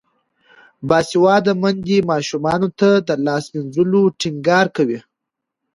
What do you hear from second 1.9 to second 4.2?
ماشومانو ته د لاس مینځلو